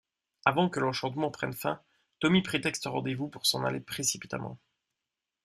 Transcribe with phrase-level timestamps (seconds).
[0.45, 1.79] Avant que l'enchantement prenne fin,
[2.19, 4.57] Tommy prétexte un rendez-vous pour s'en aller précipitamment.